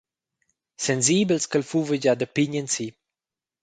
Sensibels 0.87 1.47
ch’el 1.49 1.63
fuva 1.69 1.95
gia 2.03 2.13
da 2.19 2.27
pign 2.35 2.53
ensi. 2.61 2.87